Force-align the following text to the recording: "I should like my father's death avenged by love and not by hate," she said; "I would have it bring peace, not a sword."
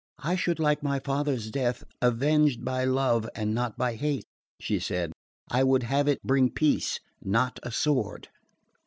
"I 0.23 0.35
should 0.35 0.57
like 0.57 0.81
my 0.81 0.97
father's 0.97 1.51
death 1.51 1.83
avenged 2.01 2.65
by 2.65 2.85
love 2.85 3.29
and 3.35 3.53
not 3.53 3.77
by 3.77 3.93
hate," 3.97 4.25
she 4.59 4.79
said; 4.79 5.11
"I 5.51 5.63
would 5.63 5.83
have 5.83 6.07
it 6.07 6.23
bring 6.23 6.49
peace, 6.49 6.99
not 7.23 7.59
a 7.61 7.69
sword." 7.71 8.29